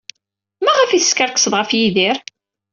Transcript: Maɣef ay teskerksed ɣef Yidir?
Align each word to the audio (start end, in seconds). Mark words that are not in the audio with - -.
Maɣef 0.63 0.89
ay 0.91 1.01
teskerksed 1.01 1.53
ɣef 1.59 1.69
Yidir? 1.79 2.17